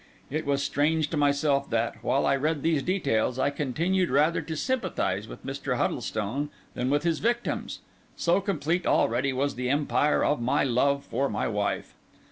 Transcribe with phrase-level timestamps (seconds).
[0.31, 4.55] It was strange to myself that, while I read these details, I continued rather to
[4.55, 5.77] sympathise with Mr.
[5.77, 7.81] Huddlestone than with his victims;
[8.15, 11.93] so complete already was the empire of my love for my wife.